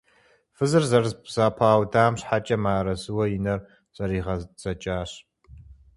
Фызыр 0.55 0.83
зэрызэпаудам 0.89 2.13
щхьэкӀэ 2.19 2.57
мыарэзыуэ 2.63 3.23
и 3.35 3.39
нэр 3.43 3.59
зэригъэдзэкӀащ. 3.95 5.11